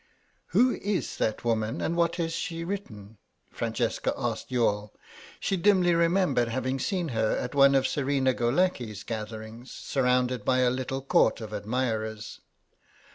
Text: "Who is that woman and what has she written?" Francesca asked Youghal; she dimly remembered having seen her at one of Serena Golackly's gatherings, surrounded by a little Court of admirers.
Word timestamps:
"Who 0.47 0.71
is 0.77 1.17
that 1.17 1.45
woman 1.45 1.79
and 1.79 1.95
what 1.95 2.15
has 2.15 2.33
she 2.33 2.63
written?" 2.63 3.19
Francesca 3.51 4.15
asked 4.17 4.49
Youghal; 4.51 4.95
she 5.39 5.55
dimly 5.57 5.93
remembered 5.93 6.47
having 6.47 6.79
seen 6.79 7.09
her 7.09 7.37
at 7.37 7.53
one 7.53 7.75
of 7.75 7.85
Serena 7.85 8.33
Golackly's 8.33 9.03
gatherings, 9.03 9.69
surrounded 9.69 10.43
by 10.43 10.61
a 10.61 10.71
little 10.71 11.03
Court 11.03 11.39
of 11.39 11.53
admirers. 11.53 12.39